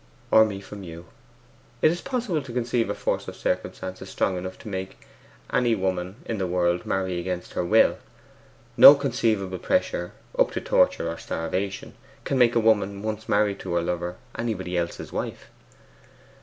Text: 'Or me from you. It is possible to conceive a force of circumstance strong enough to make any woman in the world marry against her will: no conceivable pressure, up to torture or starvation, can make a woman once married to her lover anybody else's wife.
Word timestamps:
'Or 0.31 0.45
me 0.45 0.61
from 0.61 0.81
you. 0.81 1.05
It 1.83 1.91
is 1.91 2.01
possible 2.01 2.41
to 2.41 2.51
conceive 2.53 2.89
a 2.89 2.95
force 2.95 3.27
of 3.27 3.35
circumstance 3.35 4.01
strong 4.09 4.35
enough 4.35 4.57
to 4.57 4.67
make 4.67 4.99
any 5.53 5.75
woman 5.75 6.15
in 6.25 6.39
the 6.39 6.47
world 6.47 6.87
marry 6.87 7.19
against 7.19 7.53
her 7.53 7.63
will: 7.63 7.99
no 8.75 8.95
conceivable 8.95 9.59
pressure, 9.59 10.13
up 10.39 10.49
to 10.53 10.59
torture 10.59 11.07
or 11.07 11.19
starvation, 11.19 11.93
can 12.23 12.39
make 12.39 12.55
a 12.55 12.59
woman 12.59 13.03
once 13.03 13.29
married 13.29 13.59
to 13.59 13.75
her 13.75 13.81
lover 13.83 14.15
anybody 14.35 14.75
else's 14.75 15.13
wife. 15.13 15.51